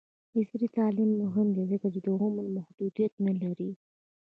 [0.37, 3.71] عصري تعلیم مهم دی ځکه چې د عمر محدودیت نه لري.